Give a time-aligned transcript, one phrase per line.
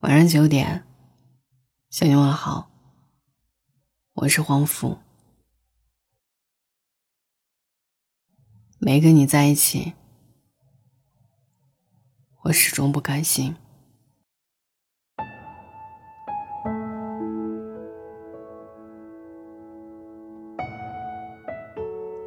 [0.00, 0.84] 晚上九点，
[1.90, 2.70] 向你问好。
[4.12, 4.96] 我是黄甫，
[8.78, 9.94] 没跟你在一起，
[12.42, 13.56] 我始终不甘心。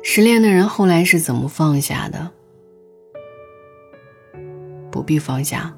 [0.04, 2.34] 失恋的人后来是怎么放下的？
[4.92, 5.78] 不必放下。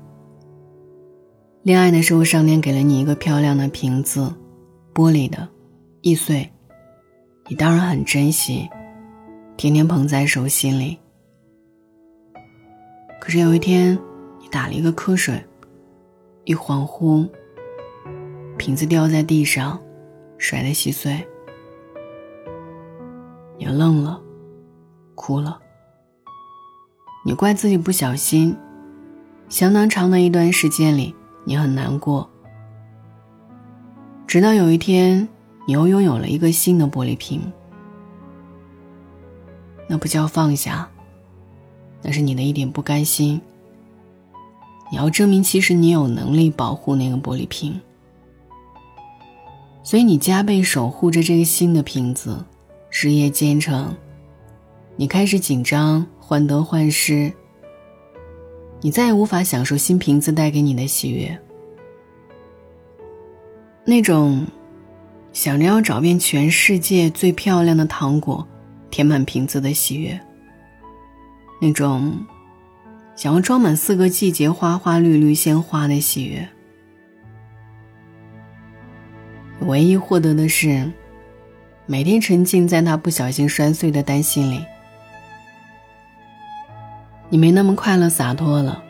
[1.63, 4.29] 恋爱的时候，上天给了你一个漂亮的瓶子，
[4.93, 5.47] 玻璃的，
[6.01, 6.51] 易碎，
[7.47, 8.69] 你当然很珍惜，
[9.55, 10.99] 天天捧在手心里。
[13.21, 13.97] 可是有一天，
[14.41, 15.41] 你打了一个瞌睡，
[16.43, 17.29] 一恍惚，
[18.57, 19.81] 瓶子掉在地上，
[20.37, 21.25] 摔得稀碎，
[23.57, 24.21] 你愣了，
[25.15, 25.57] 哭了。
[27.25, 28.53] 你怪自己不小心，
[29.47, 31.15] 相当长的一段时间里。
[31.45, 32.29] 你很难过，
[34.25, 35.27] 直到有一天，
[35.67, 37.41] 你又拥有了一个新的玻璃瓶。
[39.87, 40.89] 那不叫放下，
[42.01, 43.39] 那是你的一点不甘心。
[44.89, 47.79] 你要证明，其实你有能力保护那个玻璃瓶，
[49.83, 52.43] 所以你加倍守护着这个新的瓶子，
[52.89, 53.93] 日夜兼程。
[54.95, 57.33] 你开始紧张，患得患失。
[58.81, 61.39] 你再也无法享受新瓶子带给你的喜悦，
[63.85, 64.47] 那种
[65.33, 68.47] 想着要找遍全世界最漂亮的糖果，
[68.89, 70.19] 填满瓶子的喜悦，
[71.59, 72.25] 那种
[73.15, 76.47] 想要装满四个季节花花绿绿鲜花的喜悦，
[79.61, 80.89] 唯一获得的是
[81.85, 84.63] 每天沉浸在那不小心摔碎的担心里。
[87.29, 88.81] 你没那么快乐洒脱了。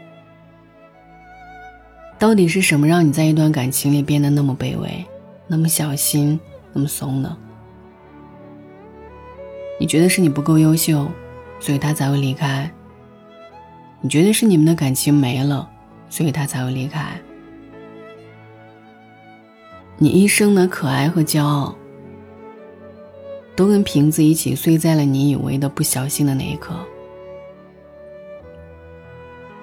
[2.24, 5.06] 到底是什么让你在一段感情里变得那么卑微，
[5.46, 6.40] 那么小心，
[6.72, 7.38] 那么怂呢？
[9.78, 11.06] 你觉得是你不够优秀，
[11.60, 12.72] 所以他才会离开。
[14.00, 15.70] 你觉得是你们的感情没了，
[16.10, 17.20] 所以他才会离开。
[19.98, 21.76] 你一生的可爱和骄傲，
[23.54, 26.74] 都跟瓶子一起碎在了你以为的不小心的那一刻。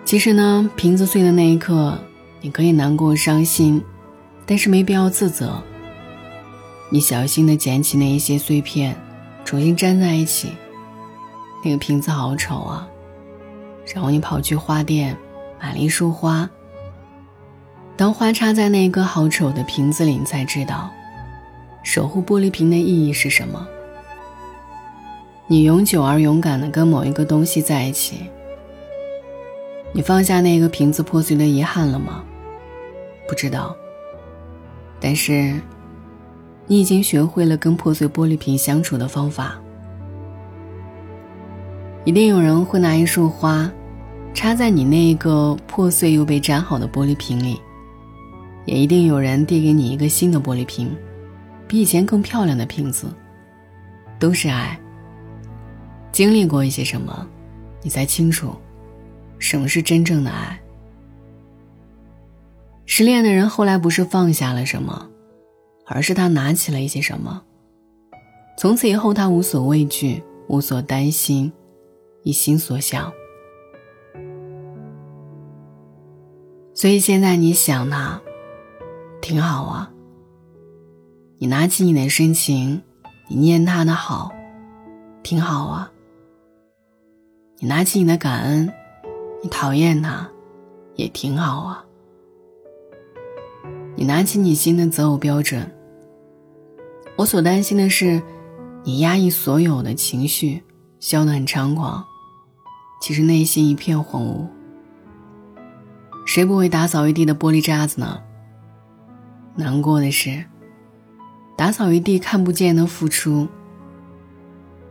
[0.04, 1.98] 其实呢，瓶子碎的那一刻，
[2.42, 3.82] 你可以难过、伤心，
[4.46, 5.62] 但是没必要自责。
[6.90, 8.96] 你小心的捡起那一些碎片，
[9.44, 10.52] 重新粘在一起。
[11.64, 12.88] 那个瓶子好丑啊！
[13.94, 15.16] 然后你跑去花店
[15.60, 16.48] 买了一束花。
[17.96, 20.90] 当花插在那一个好丑的瓶子里，你才知道，
[21.82, 23.68] 守护玻璃瓶的意义是什么。
[25.46, 28.30] 你永久而勇敢的跟某一个东西在一起。
[29.92, 32.24] 你放下那个瓶子破碎的遗憾了吗？
[33.30, 33.76] 不知道。
[34.98, 35.54] 但是，
[36.66, 39.56] 你已经学会了跟破碎玻璃瓶相处的方法。
[42.04, 43.70] 一定有人会拿一束花，
[44.34, 47.60] 插在你那一个破碎又被粘好的玻璃瓶里，
[48.66, 50.90] 也一定有人递给你一个新的玻璃瓶，
[51.68, 53.06] 比以前更漂亮的瓶子。
[54.18, 54.76] 都是爱。
[56.10, 57.24] 经历过一些什么，
[57.80, 58.56] 你才清楚。
[59.38, 60.60] 什么是真正的爱？
[62.92, 65.08] 失恋的人后来不是放下了什么，
[65.86, 67.40] 而是他拿起了一些什么。
[68.58, 71.52] 从此以后，他无所畏惧，无所担心，
[72.24, 73.12] 一心所向。
[76.74, 78.20] 所以现在你想他，
[79.22, 79.92] 挺好啊。
[81.38, 82.82] 你拿起你的深情，
[83.28, 84.32] 你念他的好，
[85.22, 85.92] 挺好啊。
[87.60, 88.68] 你拿起你的感恩。
[89.44, 90.28] 你讨厌他，
[90.96, 91.84] 也挺好啊。
[94.00, 95.70] 你拿起你新的择偶标准。
[97.16, 98.22] 我所担心的是，
[98.82, 100.64] 你压抑所有的情绪，
[100.98, 102.02] 笑得很猖狂，
[103.02, 104.46] 其实内心一片荒芜。
[106.24, 108.22] 谁不会打扫一地的玻璃渣子呢？
[109.54, 110.46] 难过的是，
[111.54, 113.46] 打扫一地看不见的付出。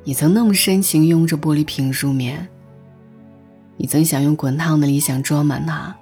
[0.04, 2.48] 你曾那么深情拥着玻璃瓶入眠。
[3.76, 5.98] 你曾想用滚烫的理想装满它，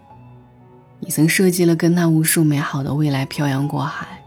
[1.00, 4.24] 你曾设计了跟他无数美好的未来漂洋过海。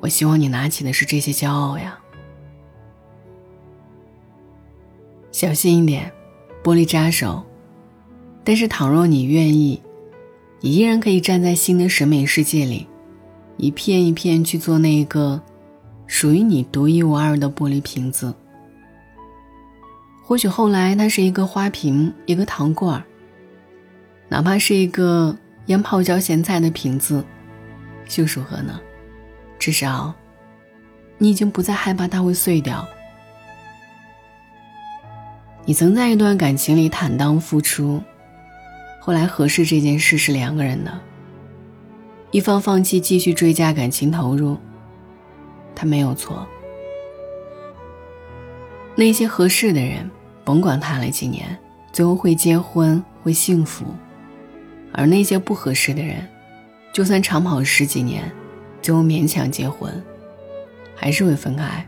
[0.00, 1.98] 我希望你拿起的是这些骄傲呀，
[5.32, 6.12] 小心一点，
[6.62, 7.44] 玻璃扎手。
[8.44, 9.82] 但是倘若你愿意，
[10.60, 12.86] 你依然可以站在新的审美世界里，
[13.56, 15.42] 一片一片去做那一个
[16.06, 18.32] 属于你独一无二的玻璃瓶子。
[20.22, 23.04] 或许后来它是一个花瓶，一个糖罐儿，
[24.28, 25.36] 哪怕是一个
[25.66, 27.24] 腌泡椒咸菜的瓶子，
[28.16, 28.80] 又如何呢？
[29.58, 30.12] 至少，
[31.18, 32.86] 你已经不再害怕它会碎掉。
[35.64, 38.02] 你曾在一段感情里坦荡付出，
[39.00, 41.00] 后来合适这件事是两个人的，
[42.30, 44.56] 一方放弃继续追加感情投入，
[45.74, 46.46] 他没有错。
[48.94, 50.08] 那些合适的人，
[50.44, 51.58] 甭管谈了几年，
[51.92, 53.84] 最后会结婚，会幸福；
[54.96, 56.26] 而那些不合适的人，
[56.90, 58.32] 就算长跑十几年，
[58.80, 60.02] 最后勉强结婚，
[60.94, 61.86] 还是会分开。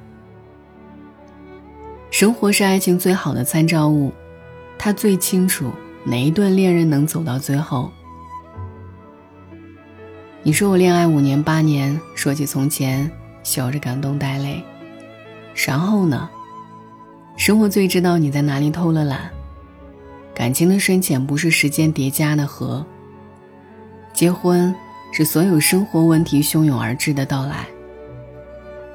[2.11, 4.13] 生活是爱情最好的参照物，
[4.79, 5.73] 他最清楚
[6.05, 7.91] 哪一段恋人能走到最后。
[10.43, 13.11] 你说我恋爱五年八年，说起从前，
[13.43, 14.63] 笑着感动带泪，
[15.55, 16.29] 然后呢？
[17.39, 19.31] 生活最知道你在哪里偷了懒。
[20.35, 22.85] 感情的深浅不是时间叠加的河。
[24.19, 24.75] 结婚
[25.13, 27.65] 是所有生活问题汹涌而至的到来，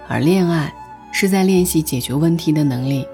[0.06, 0.74] 而恋爱
[1.14, 3.08] 是在练习解决问题的能力。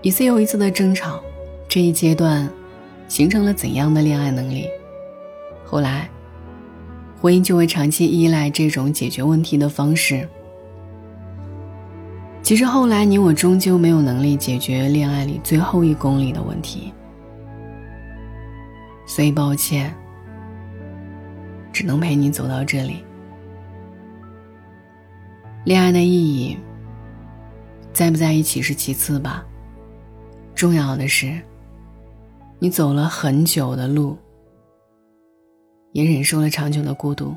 [0.00, 1.20] 一次又一次的争吵，
[1.68, 2.48] 这一阶段
[3.06, 4.66] 形成了怎样的恋爱能力？
[5.62, 6.08] 后来，
[7.20, 10.26] 婚姻就会长期依赖这种解决问题的方式。
[12.42, 16.94] 其实后来你我终究没有能力解决恋爱里最后一公里的问题，
[19.06, 19.94] 所以抱歉，
[21.76, 23.04] 只能陪你走到这里。
[25.66, 26.56] 恋爱的意义，
[27.92, 29.44] 在不在一起是其次吧，
[30.54, 31.38] 重要的是，
[32.58, 34.16] 你走了很久的路，
[35.92, 37.36] 也忍受了长久的孤独，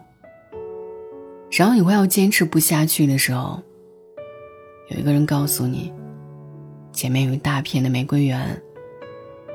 [1.52, 3.62] 然后你快要坚持不下去的时候。
[4.88, 5.92] 有一个人告诉你，
[6.94, 8.58] 前面有一大片的玫瑰园，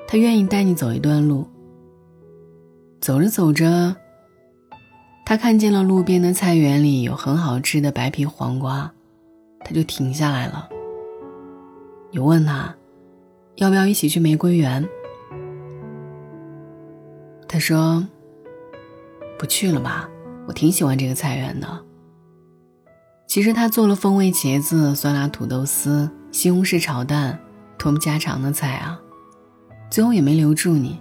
[0.07, 1.49] 他愿意带你走一段路。
[3.01, 3.97] 走着走着，
[5.25, 8.93] 他看见了路边的菜园里有很好吃的白皮黄瓜，
[9.61, 10.69] 他就停下来了。
[12.11, 12.75] 你问他，
[13.57, 14.87] 要不要一起去玫瑰园？
[17.49, 18.07] 他说
[19.39, 20.09] ：“不去了吧，
[20.47, 21.67] 我挺喜欢这个菜园的。”
[23.27, 27.39] 其实他做了风味茄子、酸辣土豆丝、西红柿炒蛋，
[27.79, 29.01] 多么家常的菜啊！
[29.91, 31.01] 最后也没留住你。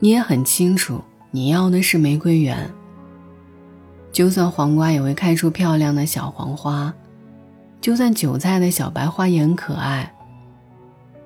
[0.00, 1.00] 你也很清楚，
[1.34, 2.72] 你要的是玫瑰园。
[4.12, 6.94] 就算黄瓜也会开出漂亮的小黄花，
[7.80, 10.14] 就算韭菜的小白花也很可爱，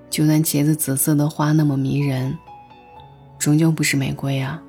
[0.08, 2.34] 就算茄子紫色的花那么迷人，
[3.38, 4.62] 终究不是玫瑰啊！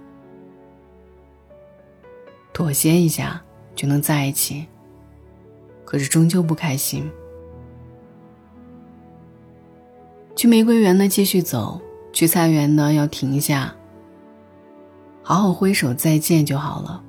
[2.52, 3.42] 妥协一下
[3.74, 4.68] 就能在一起。
[5.86, 7.10] 可是终究不开心。
[10.36, 11.80] 去玫瑰园的继续走，
[12.12, 13.74] 去菜园的要停下，
[15.24, 17.04] 好好挥手再见就好了。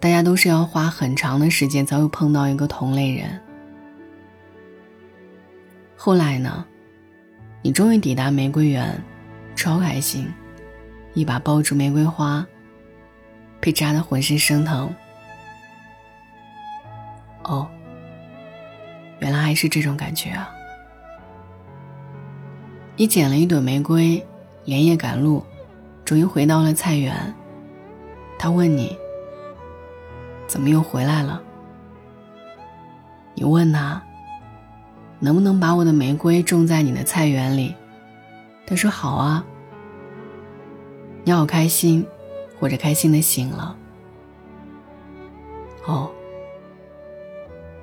[0.00, 3.40] 大家都是要花很长的时间才会碰到一个同类人。
[5.96, 6.64] 后来呢，
[7.62, 9.02] 你终于抵达玫瑰园，
[9.56, 10.30] 超开心，
[11.14, 12.46] 一把抱住玫瑰花，
[13.60, 14.94] 被扎得浑身生疼。
[17.44, 17.66] 哦，
[19.20, 20.50] 原来还是这种感觉啊！
[22.96, 24.22] 你捡了一朵玫瑰，
[24.66, 25.42] 连夜赶路，
[26.04, 27.34] 终于回到了菜园。
[28.38, 28.96] 他问你
[30.46, 31.42] ：“怎么又回来了？”
[33.34, 34.02] 你问他
[35.18, 37.74] ：“能不能把我的玫瑰种在你的菜园里？”
[38.66, 39.44] 他说：“好啊。”
[41.24, 42.06] 你好开心，
[42.60, 43.76] 或者开心的醒了。
[45.86, 46.10] 哦。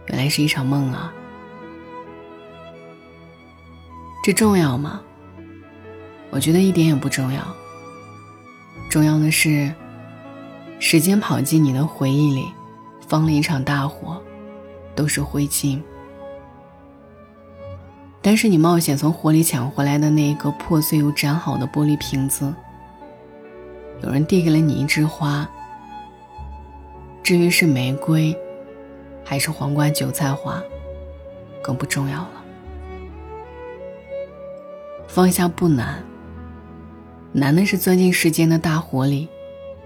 [0.08, 1.14] 原来是一场梦啊！
[4.24, 5.02] 这重要吗？
[6.30, 7.42] 我觉得一点也不重要。
[8.92, 9.74] 重要的是，
[10.78, 12.52] 时间跑进你的回忆里，
[13.08, 14.22] 放了一场大火，
[14.94, 15.82] 都是灰烬。
[18.22, 22.54] 但是你冒险从火里抢回来的那一个破碎又粘好的玻璃瓶子，
[24.04, 25.50] 有人递给了你一枝花。
[27.24, 28.38] 至于是玫瑰。
[29.24, 30.62] 还是黄瓜、韭菜花，
[31.62, 32.44] 更不重要了。
[35.08, 36.04] 放下不难，
[37.34, 39.30] 难的是钻进时间的大火里，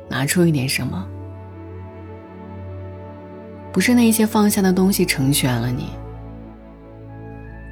[0.10, 1.08] 拿出一点什么。
[3.72, 5.90] 不是那些放下的东西成全了你，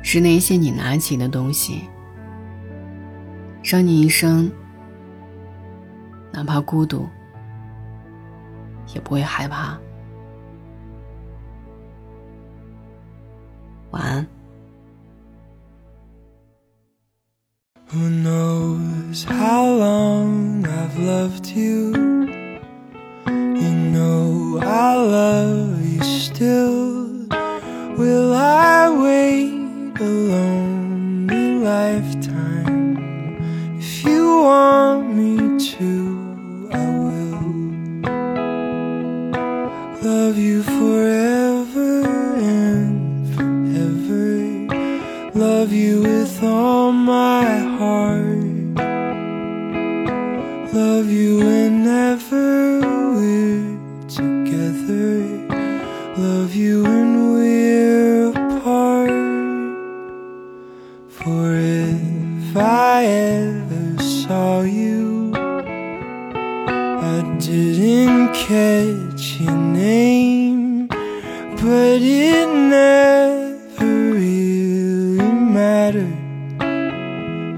[0.04, 1.84] 是那些你拿起的东西，
[3.64, 4.52] 让你一生，
[6.32, 7.08] 哪怕孤独，
[8.94, 9.78] 也不会害怕。
[13.92, 14.28] 晚安。
[31.64, 32.98] lifetime
[33.80, 35.93] if you want me to.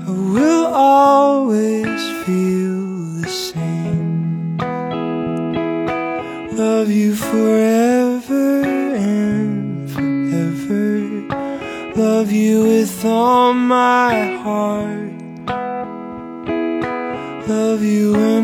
[0.07, 4.57] I will always feel the same.
[6.55, 11.00] Love you forever and forever.
[11.95, 15.15] Love you with all my heart.
[17.47, 18.34] Love you.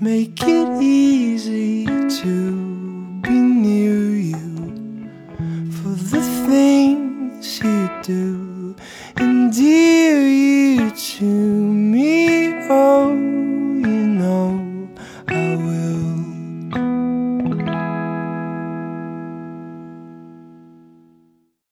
[0.00, 2.65] make it easy to